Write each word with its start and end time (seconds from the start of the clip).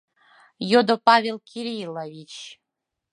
—йодо 0.71 0.95
Павел 1.07 1.37
Ки 1.47 1.59
риллович. 1.65 2.33